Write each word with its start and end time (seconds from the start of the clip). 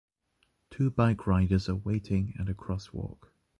Two 0.71 0.89
bike 0.89 1.27
riders 1.27 1.69
are 1.69 1.75
waiting 1.75 2.33
at 2.39 2.49
a 2.49 2.55
crosswalk. 2.55 3.31